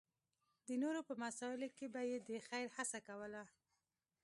[0.67, 3.43] د نورو په مسایلو به یې د خېر هڅه کوله.